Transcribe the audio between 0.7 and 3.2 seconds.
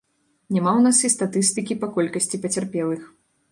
ў нас і статыстыкі па колькасці пацярпелых.